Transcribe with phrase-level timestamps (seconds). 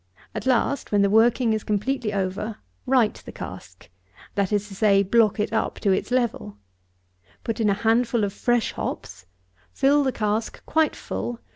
[0.33, 2.55] At last, when the working is completely over,
[2.87, 3.87] right the cask.
[4.33, 6.57] That is to say, block it up to its level.
[7.43, 9.27] Put in a handful of fresh hops.
[9.73, 11.39] Fill the cask quite full.